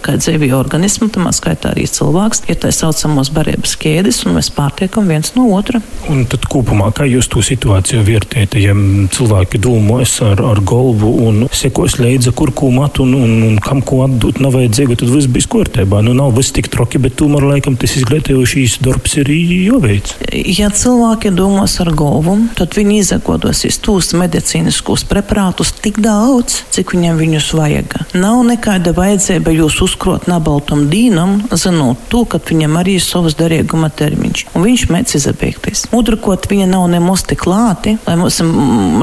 kā 0.05 0.17
dzīvi 0.19 0.51
organismi, 0.55 1.10
tam 1.13 1.29
skaitā 1.36 1.74
arī 1.74 1.88
cilvēks, 1.89 2.45
ir 2.51 2.60
tā 2.62 2.72
saucamos 2.75 3.31
barības 3.36 3.54
ķēdes, 3.63 4.24
un 4.25 4.35
mēs 4.38 4.51
pārtiekam 4.55 5.07
viens 5.12 5.33
no 5.38 5.47
otra. 5.55 5.81
Un 6.12 6.25
tad 6.29 6.45
kopumā, 6.51 6.91
kā 6.95 7.07
jūs 7.09 7.29
to 7.31 7.43
situāciju 7.45 8.03
vērtējat, 8.05 8.57
ja 8.62 8.75
cilvēki 9.15 9.62
domājas 9.63 10.17
ar, 10.25 10.41
ar 10.43 10.62
galvu 10.65 11.12
un 11.27 11.45
sekos 11.55 11.97
līdzi, 12.01 12.33
kur 12.38 12.51
ko 12.55 12.71
mat 12.74 13.00
un, 13.03 13.13
un, 13.17 13.35
un 13.50 13.59
kam 13.63 13.81
ko 13.85 14.03
atdot, 14.05 14.41
nav 14.43 14.55
vajadzīga, 14.57 15.00
tad 15.01 15.13
viss 15.13 15.31
bija 15.31 15.51
kārtībā. 15.55 16.01
Nu, 16.05 16.15
nav 16.17 16.35
viss 16.38 16.53
tik 16.55 16.69
troki, 16.74 17.01
bet 17.01 17.17
tomēr 17.19 17.47
laikam 17.53 17.77
tas 17.79 17.95
izglītojošīs 18.00 18.79
darbs 18.85 19.17
ir 19.21 19.31
jāveic. 19.31 20.15
Ja 20.55 20.69
cilvēki 20.74 21.33
domās 21.35 21.77
ar 21.83 21.91
galvu, 21.97 22.38
tad 22.57 22.75
viņi 22.77 23.00
izagodosies 23.01 23.79
tos 23.83 24.12
medicīniskos 24.17 25.05
preparātus 25.09 25.74
tik 25.81 26.00
daudz, 26.03 26.62
cik 26.75 26.95
viņiem 26.95 27.19
viņus 27.21 27.51
vajag. 27.57 27.97
Nav 28.17 28.41
nekāda 28.47 28.95
vajadzība 28.95 29.53
jūs 29.55 29.79
uzkrot 29.85 30.29
nabaltam 30.31 30.88
dīnam, 30.91 31.38
zinot 31.55 32.07
to, 32.12 32.25
ka 32.29 32.41
viņam 32.43 32.79
arī 32.81 32.97
ir 33.00 33.05
savs 33.05 33.38
derīguma 33.45 33.91
termiņš, 33.93 34.45
un 34.55 34.65
viņš 34.65 34.85
mēdz 34.91 35.17
izabeigties. 35.21 35.85
Otrakārt, 35.95 36.49
viņa 36.51 36.67
nav 36.73 36.87
nemaz 36.91 37.25
tik 37.29 37.45
lāti, 37.49 37.95
lai 38.07 38.17
mums 38.19 38.41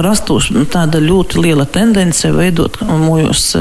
rastos 0.05 0.51
tāda 0.73 1.01
ļoti 1.03 1.47
liela 1.47 1.67
tendence 1.67 2.31
veidot 2.35 2.81
mūjos 2.83 3.53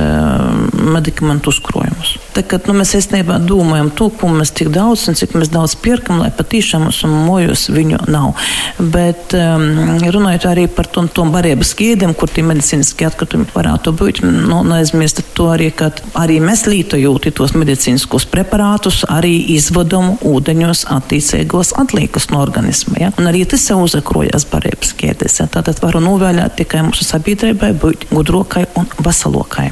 medikamentu 0.92 1.54
uzkrojumus. 1.54 2.18
Tā 2.32 2.44
kā 2.48 2.62
nu, 2.64 2.76
mēs 2.80 2.94
īstenībā 2.96 3.42
domājam 3.44 3.90
to, 3.92 4.08
ko 4.16 4.30
mēs 4.32 4.54
tik 4.56 4.70
daudz 4.72 5.04
un 5.12 5.18
cik 5.20 5.34
daudz 5.52 5.76
pirkam, 5.84 6.22
lai 6.24 6.30
patiešām 6.32 6.86
mums 6.88 7.02
mojos 7.04 7.66
viņu 7.74 8.00
nav. 8.12 8.40
Bet 8.80 9.36
um, 9.36 10.00
runājot 10.16 10.48
arī 10.48 10.66
par 10.72 10.88
tom, 10.88 11.10
tom 11.12 11.34
barības 11.36 11.74
ķēdēm, 11.80 12.16
kur 12.16 12.32
tie 12.32 12.46
medicīniskie 12.48 13.10
atkritumi 13.10 13.50
varētu 13.52 13.94
būt, 14.00 14.24
nu, 14.24 14.62
neaizmirst 14.68 15.24
to 15.36 15.50
arī, 15.52 15.72
ka 15.76 15.92
arī 16.22 16.40
mēs 16.44 16.66
lītojot 16.72 17.28
tos 17.36 17.56
medicīniskos 17.58 18.30
preparātus, 18.32 19.04
arī 19.12 19.34
izvadam 19.58 20.14
ūdeņos 20.24 20.88
attīstīgos 20.96 21.76
atliekas 21.84 22.30
no 22.32 22.40
organisma. 22.46 23.00
Ja? 23.04 23.14
Un 23.20 23.28
arī 23.32 23.44
tas 23.50 23.68
jau 23.68 23.82
uzakrojas 23.84 24.48
barības 24.52 24.96
ķēdēs. 25.02 25.42
Ja? 25.44 25.52
Tātad 25.52 25.84
varu 25.84 26.04
novēlēt 26.08 26.62
tikai 26.64 26.86
mūsu 26.88 27.08
sabiedrībai 27.08 27.74
būt 27.82 28.08
gudrokai 28.14 28.70
un 28.80 28.88
veselokai. 29.04 29.72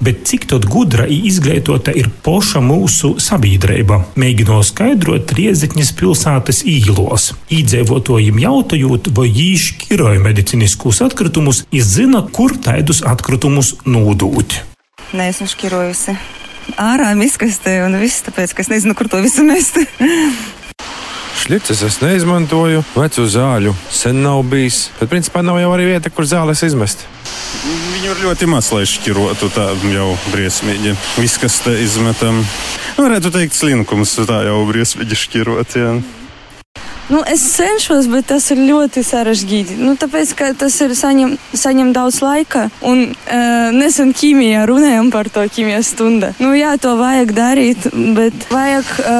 Bet 0.00 0.22
cik 0.24 0.46
tad 0.48 0.64
gudra 0.64 1.04
un 1.04 1.26
izglītota 1.28 1.92
ir 1.92 2.06
poša 2.24 2.62
mūsu 2.64 3.10
sabiedrība? 3.20 3.98
Mēģinot 4.20 4.64
skaidrot 4.70 5.34
Riezekņas 5.36 5.90
pilsētas 5.98 6.62
īlos. 6.64 7.34
Iedzīvotājiem 7.52 8.40
jautājot, 8.40 9.10
vai 9.16 9.26
viņi 9.28 9.50
šķiroja 9.60 10.22
medicīniskus 10.24 11.02
atkritumus, 11.04 11.66
izzina, 11.68 12.22
kur 12.24 12.56
tādus 12.56 13.02
atkritumus 13.04 13.74
nodūt. 13.84 14.62
Nē, 15.12 15.28
esmu 15.34 15.50
šķirojusi. 15.52 16.16
Ārā 16.80 17.12
miskastē 17.18 17.82
un 17.84 17.98
viss, 18.00 18.24
tāpēc, 18.24 18.56
ka 18.56 18.64
es 18.64 18.72
nezinu, 18.72 18.96
kur 18.96 19.10
to 19.12 19.20
visu 19.20 19.44
mest. 19.44 19.82
Šļicis 21.38 21.82
es 21.86 21.98
neizmantoju, 22.02 22.82
vecu 22.96 23.24
zāļu 23.30 23.74
sen 23.94 24.22
nav 24.24 24.42
bijis. 24.50 24.88
Bet, 24.98 25.10
principā, 25.12 25.44
nav 25.46 25.60
jau 25.62 25.70
arī 25.76 25.88
vieta, 25.92 26.12
kur 26.12 26.26
zāles 26.28 26.62
izmest. 26.66 27.06
Viņu 27.64 28.12
ir 28.12 28.22
ļoti 28.26 28.48
maz, 28.50 28.70
lai 28.74 28.86
šķirotu 28.88 29.50
tādu 29.54 29.92
jau 29.94 30.08
briesmīgi. 30.32 30.96
Viss, 31.20 31.40
kas 31.40 31.60
te 31.64 31.76
izmetam, 31.82 32.42
nu, 32.42 33.04
varētu 33.04 33.32
teikt, 33.34 33.56
slinkums 33.58 34.16
tā 34.28 34.42
jau 34.48 34.62
briesmīgi 34.68 35.18
šķirot. 35.24 35.78
Jā. 35.80 35.92
Nu, 37.10 37.22
es 37.26 37.42
cenšos, 37.56 38.06
bet 38.06 38.28
tas 38.30 38.44
ir 38.54 38.60
ļoti 38.68 39.02
sarežģīti. 39.02 39.80
Nu, 39.82 39.96
tāpēc, 39.98 40.30
ka 40.38 40.50
tas 40.54 40.76
ir 40.84 40.94
saņem, 40.94 41.34
saņem 41.58 41.90
daudz 41.96 42.20
laika. 42.22 42.68
Un 42.86 43.02
uh, 43.10 43.70
nesen 43.74 44.12
ķīmijā 44.14 44.62
runājām 44.70 45.10
par 45.10 45.26
to 45.34 45.42
ķīmijas 45.42 45.90
stundu. 45.96 46.30
Nu, 46.38 46.52
jā, 46.54 46.76
to 46.78 46.94
vajag 47.00 47.34
darīt, 47.34 47.90
bet 48.14 48.46
vajag, 48.54 48.94
uh, 49.02 49.10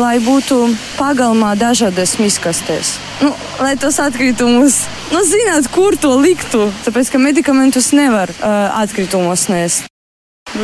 lai 0.00 0.16
būtu 0.24 0.62
pagalmā 0.96 1.52
dažādas 1.60 2.16
miskastes. 2.22 2.96
Nu, 3.20 3.34
lai 3.60 3.74
tos 3.76 4.00
atkritumus, 4.00 4.80
nu, 5.12 5.20
zināt, 5.28 5.68
kur 5.74 6.00
to 6.00 6.16
liktu. 6.16 6.70
Tāpēc, 6.88 7.12
ka 7.12 7.20
medikamentus 7.20 7.92
nevar 7.92 8.32
uh, 8.38 8.72
atkritumos 8.80 9.50
nest. 9.52 9.90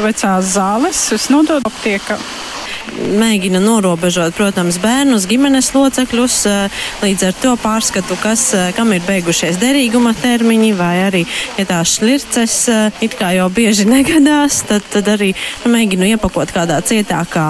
Vecās 0.00 0.54
zāles 0.56 1.10
es 1.12 1.28
nododu 1.28 1.68
aptiekā 1.68 2.16
mēģina 3.20 3.60
norobežot, 3.62 4.34
protams, 4.36 4.80
bērnus, 4.82 5.26
ģimenes 5.30 5.70
locekļus, 5.74 6.36
līdz 7.04 7.26
ar 7.28 7.38
to 7.42 7.54
pārskatu, 7.60 8.18
kas, 8.22 8.46
kam 8.76 8.92
ir 8.96 9.04
beigušies 9.06 9.60
derīguma 9.60 10.14
termiņi, 10.20 10.72
vai 10.78 10.94
arī, 11.06 11.24
ja 11.58 11.66
tās 11.68 11.96
šlirces 11.98 12.56
it 13.04 13.16
kā 13.18 13.32
jau 13.36 13.48
bieži 13.52 13.86
negadās, 13.94 14.62
tad, 14.68 14.86
tad 14.92 15.08
arī 15.14 15.32
nu, 15.64 15.72
mēģinu 15.74 16.12
iepakot 16.14 16.52
kādā 16.54 16.80
cietākā 16.84 17.48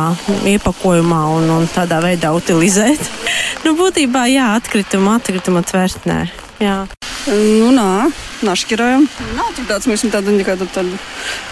iepakojumā 0.55 1.25
un, 1.37 1.51
un 1.59 1.69
tādā 1.71 2.01
veidā 2.05 2.33
utilizēt. 2.37 3.11
nu, 3.65 3.77
būtībā, 3.79 4.27
jā, 4.33 4.53
atkrituma, 4.61 5.19
atkrituma 5.21 5.65
tvertnē. 5.67 6.25
Jā. 6.61 6.83
Nu, 7.29 7.69
nā, 7.75 8.09
našķirojam. 8.47 9.05
Nav 9.37 9.51
tik 9.57 9.67
daudz 9.69 9.89
mums 9.91 10.05
tādu 10.09 10.33
nekādu 10.33 10.69
tādu, 10.73 10.97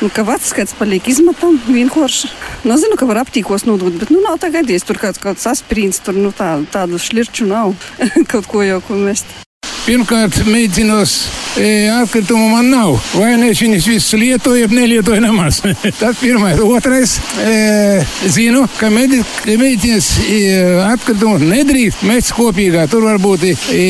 nu, 0.01 0.09
ka 0.09 0.25
vecs 0.25 0.55
kāds 0.57 0.73
paliek 0.79 1.05
izmetam, 1.13 1.59
vienkārši. 1.69 2.31
Nu, 2.65 2.79
zinu, 2.81 2.97
ka 2.97 3.09
var 3.11 3.21
aptīkos 3.25 3.67
nodot, 3.69 3.93
bet, 4.01 4.13
nu, 4.15 4.23
nav 4.25 4.41
tā 4.41 4.49
gadies, 4.55 4.87
tur 4.89 5.01
kāds, 5.01 5.21
kāds 5.21 5.45
aspirīns, 5.51 6.01
tur, 6.05 6.17
nu, 6.17 6.33
tā, 6.33 6.55
tādu 6.73 7.01
šļirču 7.03 7.51
nav, 7.51 7.77
kaut 8.33 8.49
ko 8.49 8.65
jau 8.65 8.81
ko 8.89 8.97
mest. 9.03 9.48
Pirmkārt, 9.89 10.43
medicīnos 10.45 11.13
e, 11.57 11.89
atkritumu 11.89 12.51
man 12.53 12.67
nav. 12.69 12.99
Vai 13.17 13.31
ne 13.41 13.49
es 13.55 13.63
viņus 13.65 13.87
visus 13.89 14.19
lietoju, 14.21 14.67
ja 14.67 14.69
nelietoju 14.69 15.23
nemaz. 15.25 15.63
Tas 16.01 16.21
pirmais. 16.21 16.61
Otrais, 16.61 17.17
e, 17.41 18.05
zinu, 18.29 18.67
ka 18.77 18.93
medi 18.93 19.23
medicīnas 19.49 20.11
e, 20.29 20.39
atkritumu 20.91 21.41
nedrīkst 21.41 22.05
mest 22.05 22.37
kopīgā. 22.37 22.85
Tur 22.93 23.09
varbūt 23.09 23.49
e, 23.49 23.85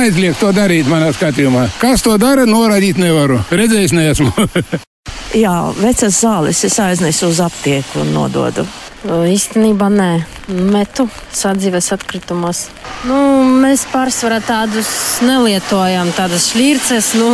aizliegt 0.00 0.40
to 0.40 0.54
darīt 0.56 0.88
manā 0.88 1.12
skatījumā. 1.12 1.68
Kas 1.82 2.06
to 2.06 2.16
dara, 2.16 2.48
norādīt 2.48 2.96
nevaru. 2.96 3.42
Redzējis 3.52 4.00
neesmu. 4.00 4.32
Jā, 5.30 5.70
vecas 5.78 6.16
zāles 6.24 6.58
es 6.66 6.74
aiznesu 6.82 7.28
uz 7.30 7.38
aptieku 7.44 8.00
un 8.02 8.08
nododu. 8.16 8.64
Īstenībā 9.06 9.86
nē, 9.94 10.08
metu 10.50 11.06
sadzīves 11.32 11.86
atkritumos. 11.94 12.66
Nu, 13.08 13.16
mēs 13.62 13.86
pārsvarā 13.88 14.40
tādus 14.44 14.90
nelietojam, 15.24 16.10
tādas 16.18 16.50
šķirces. 16.50 17.12
Nu, 17.16 17.30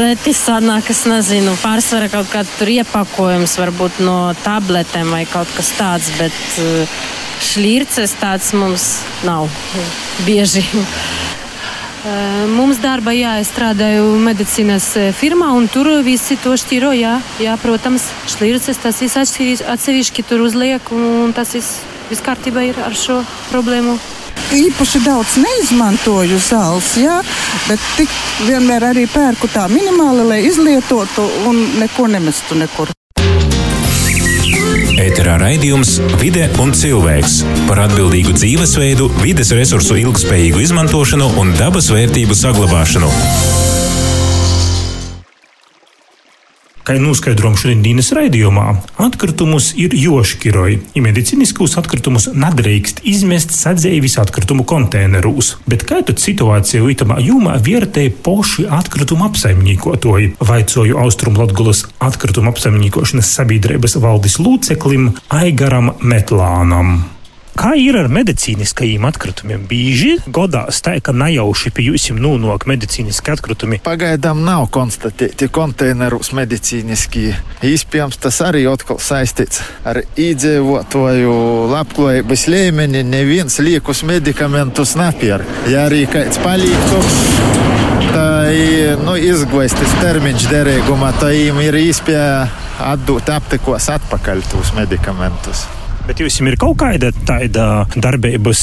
reti 0.00 0.32
sanāk, 0.34 0.88
es 0.90 1.04
nezinu, 1.06 1.52
pārsvarā 1.60 2.08
kaut 2.10 2.32
kāds 2.32 2.56
tur 2.58 2.72
iepakojums, 2.72 3.58
varbūt 3.60 4.00
no 4.02 4.16
tabletēm 4.40 5.12
vai 5.12 5.26
kaut 5.30 5.52
kas 5.54 5.70
tāds, 5.76 6.08
bet 6.18 6.40
šķirces 7.52 8.16
tāds 8.18 8.50
mums 8.56 8.88
nav 9.28 9.46
bieži. 10.24 10.64
Mums 12.00 12.78
darbā, 12.80 13.12
jā, 13.12 13.34
es 13.42 13.50
strādāju 13.52 14.14
medicīnas 14.24 14.86
firmā, 15.18 15.50
un 15.52 15.66
tur 15.68 15.90
visi 16.04 16.38
to 16.40 16.54
šķiro. 16.56 16.94
Jā, 16.96 17.18
jā 17.42 17.56
protams, 17.60 18.06
šķirces 18.32 18.80
tas 18.80 19.02
viss 19.04 19.18
atsevišķi 19.60 20.24
tur 20.30 20.46
uzliek, 20.46 20.88
un 20.96 21.34
tas 21.36 21.52
viss, 21.56 21.82
viss 22.08 22.24
kārtībā 22.24 22.64
ir 22.70 22.80
ar 22.86 22.96
šo 22.96 23.20
problēmu. 23.50 23.98
Īpaši 24.56 25.02
daudz 25.04 25.36
neizmantoju 25.42 26.40
zāles, 26.42 26.94
jā, 26.98 27.20
bet 27.68 27.84
tik 27.98 28.16
vienmēr 28.48 28.88
arī 28.94 29.04
pērku 29.10 29.50
tā 29.52 29.68
minimāli, 29.70 30.24
lai 30.32 30.40
izlietotu 30.48 31.28
un 31.50 31.60
neko 31.82 32.08
nemestu 32.10 32.58
nekur. 32.58 32.96
Ēterā 35.00 35.38
raidījums 35.40 35.94
Vide 36.20 36.44
un 36.60 36.74
cilvēks 36.76 37.38
par 37.70 37.80
atbildīgu 37.86 38.34
dzīvesveidu, 38.36 39.08
vides 39.22 39.54
resursu 39.56 39.96
ilgspējīgu 40.02 40.60
izmantošanu 40.66 41.32
un 41.40 41.56
dabas 41.56 41.88
vērtību 41.94 42.36
saglabāšanu. 42.36 43.59
Kā 46.80 46.94
noskaidrojam 46.96 47.58
šodien 47.60 47.82
dienas 47.84 48.08
raidījumā, 48.16 48.64
atkritumus 49.04 49.70
ir 49.76 49.92
joškiroji. 49.96 50.78
Ja 50.96 51.02
medicīniskos 51.04 51.76
atkritumus 51.80 52.30
nedrīkst 52.32 53.02
izmest 53.10 53.52
sadzēvis 53.52 54.16
atkritumu 54.22 54.64
konteinerūs, 54.68 55.52
bet 55.68 55.84
kā 55.88 56.00
tad 56.08 56.22
situāciju 56.22 56.88
itamā 56.94 57.20
jūmā 57.26 57.58
vērtēja 57.66 58.16
poši 58.24 58.66
atkritumu 58.80 59.28
apsaimniekotoji? 59.28 60.34
Vaicoju 60.40 60.98
Austrumlatgulas 61.04 61.84
atkritumu 62.00 62.54
apsaimniekošanas 62.54 63.36
sabiedrības 63.36 64.00
valdes 64.00 64.40
lūceklim 64.40 65.12
Aigaram 65.36 65.94
Metlānam. 66.00 67.19
Kā 67.60 67.74
ir 67.76 67.92
ar 68.00 68.06
medicīniskajiem 68.08 69.02
atkritumiem? 69.04 69.66
Bieži 69.68 70.14
godās 70.32 70.78
tā, 70.80 70.94
ka 71.04 71.12
nejauši 71.12 71.68
pie 71.76 71.90
jums 71.90 72.06
nonāk 72.16 72.64
medicīniski 72.70 73.34
atkritumi. 73.34 73.78
Pagaidām 73.84 74.38
nav 74.46 74.70
konstatēti 74.72 75.50
konteinerus 75.52 76.32
medicīniski. 76.38 77.26
Iespējams, 77.68 78.16
tas 78.24 78.38
arī 78.46 78.62
atkal 78.70 78.96
saistīts 79.04 79.60
ar 79.84 80.00
iedzīvotāju 80.08 81.34
labklājības 81.74 82.46
līmeni. 82.48 83.02
Neviens 83.04 83.58
liekus 83.60 84.00
medikamentus 84.08 84.94
nepērk. 84.96 85.68
Ja 85.68 85.84
arī 85.90 86.06
kāds 86.08 86.40
paliek 86.40 86.86
tukšs. 86.88 87.20
Tā 88.14 88.30
ir 88.56 89.04
nu, 89.04 89.18
izglaistas 89.20 89.92
termiņš 90.00 90.48
derīgumā, 90.48 91.12
tā 91.20 91.34
ir 91.36 91.76
iespēja 91.82 92.48
atdot 92.88 93.28
aptekos 93.36 93.90
atpakaļ 93.98 94.48
tos 94.48 94.72
medikamentus. 94.80 95.68
Bet 96.10 96.18
jums 96.18 96.40
ir 96.42 96.56
kaut 96.58 96.74
kāda 96.80 97.12
tāda 97.14 97.64
darbības, 97.94 98.60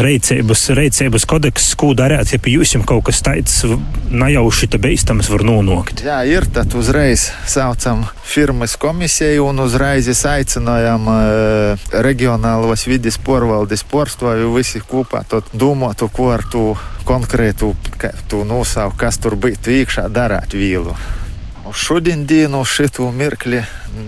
reizības, 0.00 0.62
reizības 0.78 1.26
kodeks, 1.28 1.66
ko 1.76 1.90
darāt, 1.92 2.30
ja 2.32 2.38
pie 2.40 2.54
jums 2.54 2.72
kaut 2.88 3.02
kas 3.10 3.20
tāds 3.20 3.58
nejauši 4.08 4.70
te 4.72 4.80
beigstams 4.80 5.28
var 5.28 5.44
nonākt? 5.44 6.00
Jā, 6.06 6.22
ir 6.24 6.48
tad 6.48 6.72
uzreiz 6.80 7.26
saucam 7.44 8.06
firmas 8.24 8.78
komisiju 8.80 9.50
un 9.50 9.60
uzreiz 9.66 10.08
aicinājām 10.08 11.12
uh, 11.12 11.84
reģionālos 12.08 12.86
vidas 12.88 13.20
porvaldes 13.20 13.84
porstoju 13.84 14.56
visi 14.56 14.80
kopā 14.80 15.20
domātu, 15.52 16.08
ko 16.08 16.32
ar 16.32 16.48
to 16.48 16.64
konkrētu 17.04 17.74
tu 18.32 18.40
nosaukt, 18.48 18.96
kas 19.04 19.20
tur 19.20 19.36
būtu 19.36 19.76
iekšā 19.82 20.08
darāt 20.08 20.56
vīlu. 20.56 20.96
Uz 21.68 21.76
šodien 21.76 22.24
dienu 22.24 22.64
šitu 22.64 23.12
mirkli 23.12 23.66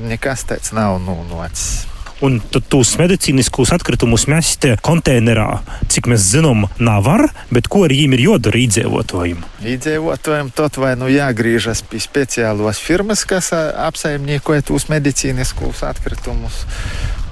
nekas 0.08 0.48
tāds 0.48 0.72
nav 0.72 1.02
nonācis. 1.04 1.91
Un 2.22 2.38
tos 2.70 2.92
medicīniskos 3.00 3.72
atkritumus 3.74 4.28
mest 4.30 4.68
konteinerā, 4.86 5.48
cik 5.90 6.06
mēs 6.12 6.28
zinām, 6.30 6.68
nav 6.78 7.02
var, 7.08 7.24
bet 7.50 7.66
ko 7.72 7.82
ar 7.86 7.94
viņiem 7.94 8.14
ir 8.14 8.24
jādara 8.28 8.60
iedzīvotājiem? 8.62 9.40
Iedzīvotājiem 9.72 10.52
tot 10.54 10.78
vai 10.78 10.92
nu 11.00 11.10
jāgriežas 11.10 11.82
pie 11.90 11.98
speciālos 12.02 12.78
firmas, 12.82 13.24
kas 13.26 13.50
apsaimniekoja 13.56 14.62
tos 14.70 14.86
medicīniskos 14.92 15.82
atkritumus, 15.88 16.62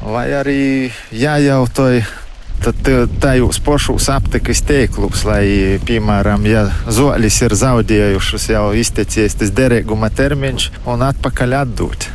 vai 0.03 0.27
arī 0.35 0.61
jājautāj 1.15 2.03
tad 2.61 2.89
tajos 3.23 3.61
pašos 3.65 4.11
aptekas 4.13 4.61
teiklus, 4.69 5.23
lai, 5.25 5.79
piemēram, 5.87 6.45
ja 6.51 6.67
zoļus 6.93 7.39
ir 7.47 7.57
zaudējušas 7.63 8.51
jau 8.53 8.67
izteicies 8.77 9.39
tas 9.41 9.55
derīguma 9.57 10.11
termiņš 10.13 10.73
un 10.91 11.07
atpakaļ 11.07 11.63
atdot 11.63 12.11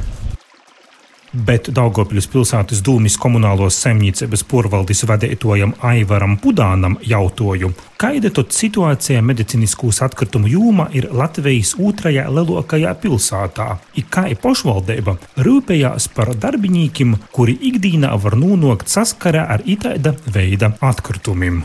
bet 1.47 1.69
Daugopļas 1.75 2.27
pilsētas 2.31 2.81
dūmis 2.85 3.17
komunālos 3.21 3.77
saimniecības 3.83 4.43
porvaldis 4.49 5.03
vadītojam 5.09 5.75
Aivaram 5.85 6.37
Pudānam 6.41 6.97
jautāju, 7.03 7.71
kāda 8.01 8.31
tad 8.35 8.55
situācija 8.55 9.23
medicīniskos 9.25 10.01
atkritumu 10.05 10.49
jūma 10.51 10.89
ir 10.95 11.09
Latvijas 11.11 11.75
otrajā 11.75 12.25
lielākajā 12.31 12.95
pilsētā, 13.03 13.69
ir 13.99 14.09
kā 14.09 14.27
ir 14.31 14.41
pašvaldība 14.43 15.17
rūpējās 15.47 16.09
par 16.15 16.33
darbiniekiem, 16.39 17.17
kuri 17.35 17.57
ikdienā 17.71 18.15
var 18.23 18.39
nonākt 18.39 18.91
saskarē 18.91 19.47
ar 19.57 19.65
itāda 19.65 20.15
veida 20.25 20.73
atkritumiem. 20.81 21.63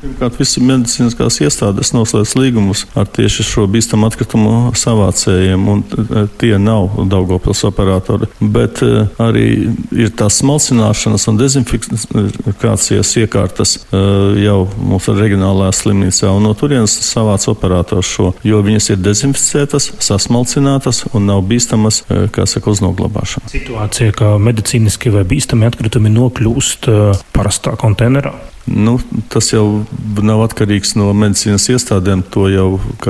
Pirmkārt, 0.00 0.38
visi 0.40 0.62
medicīniskās 0.64 1.36
iestādes 1.44 1.90
noslēdz 1.92 2.32
līgumus 2.38 2.86
ar 2.96 3.08
tieši 3.12 3.44
šo 3.44 3.66
bīstamu 3.68 4.08
atkritumu 4.08 4.70
savācējiem, 4.78 5.66
un 5.68 5.82
e, 5.84 6.22
tie 6.40 6.54
nav 6.56 6.94
Daugopils 7.10 7.60
operatori. 7.68 8.30
Bet 8.40 8.80
e, 8.86 9.04
arī 9.20 9.44
ir 9.92 10.12
tās 10.16 10.38
smalcināšanas 10.40 11.26
un 11.28 11.40
dezinfikācijas 11.40 13.12
iekārtas 13.20 13.74
e, 13.76 14.00
jau 14.46 14.62
mūsu 14.80 15.12
reģionālajā 15.18 15.74
slimnīcā, 15.82 16.30
un 16.32 16.48
no 16.48 16.54
turienes 16.56 16.94
savāc 17.04 17.44
operators 17.52 18.08
šo, 18.08 18.30
jo 18.46 18.62
viņas 18.64 18.94
ir 18.94 19.02
dezinficētas, 19.04 19.90
sasmalcinātas 20.00 21.04
un 21.12 21.28
nav 21.28 21.44
bīstamas, 21.50 22.06
kā 22.32 22.48
saka, 22.48 22.72
uz 22.72 22.80
noglabāšanu. 22.84 23.52
Situācija, 23.52 24.16
ka 24.16 24.32
medicīniski 24.40 25.12
vai 25.12 25.26
bīstami 25.28 25.68
atkritumi 25.68 26.14
nokļūst 26.16 26.88
parastā 27.36 27.76
konteinerā. 27.80 28.32
Nu, 28.66 28.98
tas 29.32 29.48
jau 29.52 29.84
nav 30.22 30.42
atkarīgs 30.44 30.92
no 30.98 31.08
medicīnas 31.16 31.66
iestādēm. 31.72 32.22
To 32.34 32.46
jau, 32.52 32.66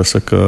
saka, 0.07 0.39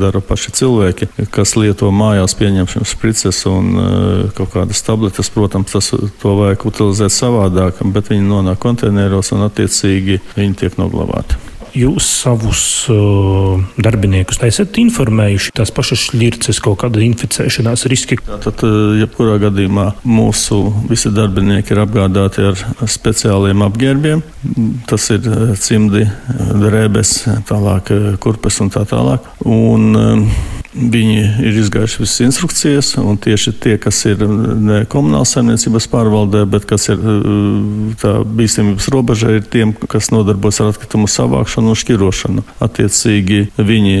dara 0.00 0.22
paši 0.24 0.54
cilvēki, 0.60 1.10
kas 1.34 1.56
lieto 1.58 1.90
mājās 1.94 2.36
pieņemšanas 2.38 2.94
sprices 2.96 3.42
un 3.50 3.72
uh, 3.74 3.88
kaut 4.36 4.54
kādas 4.54 4.84
tabletes. 4.86 5.32
Protams, 5.34 5.74
tas, 5.74 5.90
to 6.22 6.36
vajag 6.40 6.68
utilizēt 6.70 7.14
savādāk, 7.14 7.82
bet 7.94 8.12
viņi 8.12 8.28
nonāk 8.28 8.62
konteineros 8.62 9.34
un 9.34 9.48
attiecīgi 9.48 10.22
viņi 10.38 10.62
tiek 10.62 10.80
noglabāti 10.80 11.53
jūs 11.78 12.06
savus 12.22 12.62
uh, 12.92 13.60
darbiniekus 13.80 14.40
esat 14.46 14.78
informējuši 14.80 15.54
tās 15.56 15.72
pašas 15.74 16.06
šķirces, 16.08 16.60
kaut 16.64 16.80
kāda 16.82 17.02
inficēšanās 17.04 17.86
riski? 17.90 18.18
Tad, 18.24 18.64
uh, 18.66 18.94
jebkurā 19.00 19.38
gadījumā 19.46 19.90
mūsu 20.06 20.60
visi 20.90 21.12
darbinieki 21.14 21.74
ir 21.74 21.82
apgādāti 21.84 22.46
ar 22.50 22.64
speciāliem 22.90 23.64
apģērbiem. 23.66 24.24
Tas 24.90 25.08
ir 25.14 25.28
uh, 25.30 25.54
cimdi, 25.60 26.06
drēbes, 26.64 27.16
tālāk 27.48 27.92
kurpes 28.22 28.60
un 28.64 28.72
tā 28.74 28.84
tālāk. 28.88 29.26
Un, 29.44 29.94
Viņi 30.74 31.18
ir 31.46 31.56
izgājuši 31.60 32.00
visas 32.02 32.22
instrukcijas, 32.24 32.88
un 32.98 33.18
tieši 33.22 33.52
tie, 33.62 33.74
kas 33.78 34.00
ir 34.10 34.24
ne 34.26 34.80
komunālās 34.90 35.36
saimniecības 35.36 35.86
pārvaldē, 35.92 36.40
bet 36.50 36.66
kas 36.66 36.88
ir 36.90 37.04
tā 38.02 38.16
bīstamības 38.26 38.88
robežā, 38.90 39.36
ir 39.38 39.46
tiem, 39.50 39.74
kas 39.90 40.10
nodarbojas 40.10 40.58
ar 40.64 40.72
atkritumu 40.72 41.06
savākšanu 41.10 41.70
un 41.70 41.78
šķirošanu. 41.78 42.42
Attiecīgi 42.66 43.38
viņi 43.54 43.94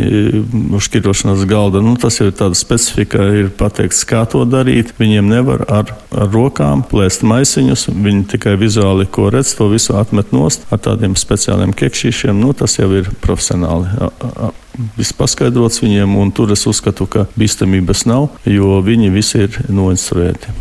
uz 0.74 0.88
šķirošanas 0.88 1.44
galda, 1.50 1.84
nu, 1.84 1.94
tas 2.00 2.18
jau 2.18 2.26
ir 2.32 2.34
tāda 2.42 2.58
specifika, 2.58 3.22
ir 3.38 3.52
pateikts, 3.54 4.02
kā 4.10 4.24
to 4.30 4.42
darīt. 4.42 4.96
Viņiem 4.98 5.30
nevar 5.30 5.62
ar, 5.70 5.94
ar 6.10 6.34
rokām 6.34 6.82
plēst 6.90 7.22
maisiņus, 7.22 7.86
viņi 7.94 8.26
tikai 8.34 8.58
vizuāli, 8.58 9.06
ko 9.06 9.30
redz, 9.30 9.54
to 9.54 9.70
visu 9.70 9.94
atmet 10.00 10.34
nost 10.34 10.66
ar 10.74 10.82
tādiem 10.82 11.14
speciāliem 11.18 11.70
kekšīšiem. 11.76 12.34
Nu, 12.34 12.50
tas 12.58 12.80
jau 12.80 12.90
ir 12.98 13.14
profesionāli 13.22 14.10
viss 14.98 15.14
paskaidrots 15.16 15.82
viņiem, 15.82 16.16
un 16.20 16.32
tur 16.34 16.52
es 16.54 16.66
uzskatu, 16.70 17.06
ka 17.10 17.26
bīstamības 17.38 18.06
nav, 18.10 18.28
jo 18.48 18.78
viņi 18.84 19.10
visi 19.14 19.44
ir 19.46 19.58
noinstruēti. 19.68 20.60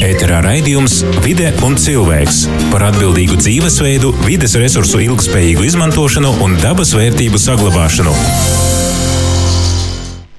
Ēterā 0.00 0.40
raidījums 0.42 1.02
Vide 1.24 1.50
un 1.66 1.76
cilvēks 1.78 2.46
par 2.72 2.86
atbildīgu 2.88 3.36
dzīvesveidu, 3.42 4.14
vides 4.24 4.56
resursu 4.58 5.02
ilgspējīgu 5.04 5.68
izmantošanu 5.68 6.32
un 6.44 6.56
dabas 6.64 6.96
vērtību 6.96 7.40
saglabāšanu. 7.40 8.16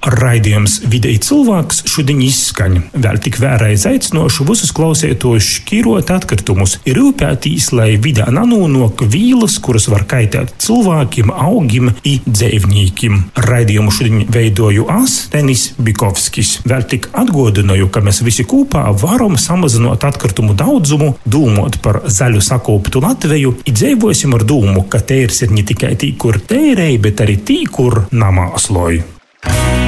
Raidījums 0.02 0.80
vidēji 0.90 1.20
cilvēks 1.22 1.84
šodien 1.86 2.22
izskaņa. 2.24 2.80
Vēl 3.04 3.20
tik 3.22 3.38
vēlreiz 3.42 3.84
aicinošu 3.86 4.46
visus 4.48 4.72
klausītājus 4.74 5.50
šķirot 5.60 6.10
atkritumus, 6.10 6.78
ir 6.88 6.98
rūpētīs, 6.98 7.68
lai 7.76 7.92
vidē 8.02 8.26
nanūnok 8.34 9.04
vīlas, 9.12 9.60
kuras 9.62 9.86
var 9.92 10.06
kaitēt 10.10 10.56
cilvēkiem, 10.62 11.30
augiem 11.30 11.92
un 11.92 12.26
dzīvniekiem. 12.26 13.20
Raidījumu 13.46 13.94
šodien 13.94 14.26
veidoju 14.32 14.88
es, 14.98 15.16
Denis 15.32 15.68
Bikovskis. 15.78 16.56
Vēl 16.66 16.86
tik 16.90 17.08
atgādināju, 17.22 17.90
ka 17.94 18.02
mēs 18.02 18.22
visi 18.26 18.46
kopā 18.48 18.88
varam 19.04 19.38
samazināt 19.38 20.06
atkritumu 20.08 20.58
daudzumu, 20.58 21.14
domāt 21.22 21.78
par 21.84 22.02
zaļu 22.10 22.42
sakoptu 22.42 23.02
Latviju, 23.02 23.54
un 23.62 23.78
dzīvosim 23.78 24.34
ar 24.34 24.46
domu, 24.46 24.86
ka 24.90 25.02
tērs 25.06 25.44
ir 25.46 25.54
ne 25.54 25.66
tikai 25.66 25.94
tī, 25.94 26.14
kur 26.18 26.42
tērēji, 26.42 27.02
bet 27.06 27.22
arī 27.22 27.38
tī, 27.46 27.62
kur 27.70 28.04
namāsloju. 28.10 29.11